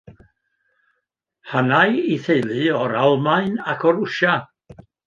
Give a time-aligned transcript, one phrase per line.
[1.51, 4.39] Hanai ei theulu o'r Almaen ac o Rwsia.